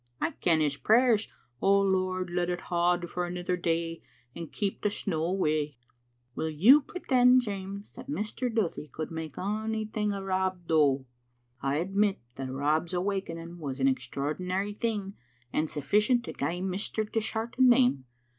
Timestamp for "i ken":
0.19-0.61